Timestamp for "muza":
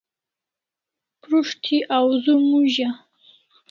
2.47-2.89